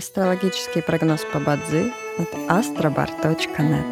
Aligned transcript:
Астрологический 0.00 0.80
прогноз 0.82 1.26
по 1.30 1.38
Бадзи 1.38 1.92
от 2.16 2.32
astrobar.net 2.48 3.84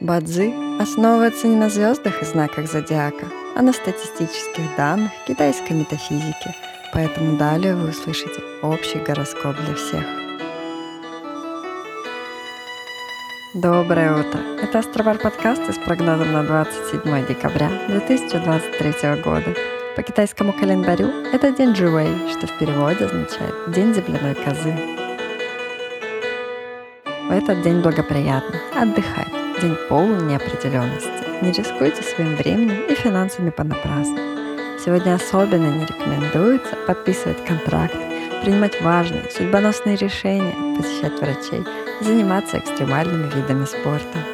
Бадзи 0.00 0.82
основывается 0.82 1.46
не 1.46 1.54
на 1.54 1.70
звездах 1.70 2.22
и 2.22 2.24
знаках 2.24 2.68
зодиака, 2.68 3.26
а 3.54 3.62
на 3.62 3.72
статистических 3.72 4.64
данных 4.76 5.12
китайской 5.28 5.74
метафизики, 5.74 6.56
поэтому 6.92 7.36
далее 7.36 7.76
вы 7.76 7.90
услышите 7.90 8.42
общий 8.62 8.98
гороскоп 8.98 9.54
для 9.54 9.74
всех. 9.76 10.04
Доброе 13.54 14.22
утро! 14.22 14.40
Это 14.60 14.80
Астробар 14.80 15.18
подкаст 15.18 15.62
с 15.72 15.78
прогнозом 15.78 16.32
на 16.32 16.42
27 16.42 17.26
декабря 17.28 17.70
2023 17.86 19.22
года. 19.22 19.75
По 19.96 20.02
китайскому 20.02 20.52
календарю 20.52 21.08
это 21.32 21.52
день 21.52 21.72
Джуэй, 21.72 22.30
что 22.30 22.46
в 22.46 22.58
переводе 22.58 23.06
означает 23.06 23.54
«день 23.68 23.94
земляной 23.94 24.34
козы». 24.34 24.74
В 27.26 27.30
этот 27.30 27.62
день 27.62 27.80
благоприятно 27.80 28.60
отдыхать, 28.74 29.32
день 29.62 29.74
полный 29.88 30.22
неопределенности. 30.26 31.08
Не 31.40 31.50
рискуйте 31.50 32.02
своим 32.02 32.36
временем 32.36 32.82
и 32.90 32.94
финансами 32.94 33.48
понапрасну. 33.48 34.18
Сегодня 34.84 35.14
особенно 35.14 35.68
не 35.68 35.86
рекомендуется 35.86 36.76
подписывать 36.86 37.42
контракт, 37.46 37.96
принимать 38.42 38.78
важные, 38.82 39.30
судьбоносные 39.30 39.96
решения, 39.96 40.76
посещать 40.76 41.18
врачей, 41.18 41.64
заниматься 42.02 42.58
экстремальными 42.58 43.34
видами 43.34 43.64
спорта. 43.64 44.25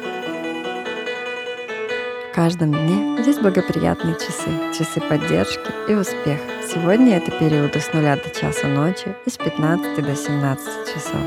Каждом 2.33 2.71
дне 2.71 3.23
есть 3.23 3.43
благоприятные 3.43 4.15
часы, 4.15 4.49
часы 4.75 4.99
поддержки 5.01 5.69
и 5.87 5.93
успеха. 5.93 6.41
Сегодня 6.67 7.17
это 7.17 7.29
периоды 7.29 7.79
с 7.79 7.93
0 7.93 8.01
до 8.01 8.29
часа 8.31 8.67
ночи 8.67 9.15
и 9.27 9.29
с 9.29 9.37
15 9.37 10.03
до 10.03 10.15
17 10.15 10.65
часов. 10.91 11.21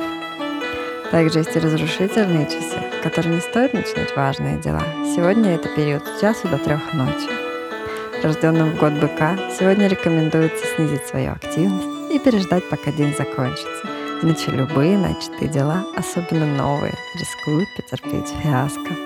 Также 1.13 1.39
есть 1.39 1.55
и 1.55 1.61
разрушительные 1.61 2.47
часы, 2.47 2.83
в 2.99 3.03
которые 3.05 3.37
не 3.37 3.41
стоит 3.41 3.73
начинать 3.73 4.17
важные 4.17 4.59
дела. 4.59 4.83
Сегодня 5.15 5.55
это 5.55 5.69
период 5.69 6.03
с 6.05 6.21
часу 6.21 6.49
до 6.49 6.59
трех 6.59 6.93
ночи. 6.93 7.31
Рожденным 8.25 8.73
в 8.73 8.77
год 8.77 8.95
быка 8.95 9.39
сегодня 9.57 9.87
рекомендуется 9.87 10.67
снизить 10.75 11.07
свою 11.07 11.31
активность 11.31 12.13
и 12.13 12.19
переждать, 12.19 12.69
пока 12.69 12.91
день 12.91 13.15
закончится. 13.17 13.87
Иначе 14.23 14.51
любые 14.51 14.99
начатые 14.99 15.49
дела, 15.49 15.85
особенно 15.95 16.47
новые, 16.47 16.95
рискуют 17.15 17.69
потерпеть 17.77 18.35
фиаско. 18.43 19.06